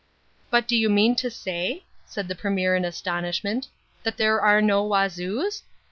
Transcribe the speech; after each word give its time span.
"But 0.49 0.67
do 0.67 0.75
you 0.75 0.89
mean 0.89 1.15
to 1.17 1.29
say," 1.29 1.83
said 2.07 2.27
the 2.27 2.33
Premier 2.33 2.75
in 2.75 2.85
astonishment, 2.85 3.67
"that 4.01 4.17
there 4.17 4.41
are 4.41 4.59
no 4.59 4.83
Wazoos? 4.83 5.61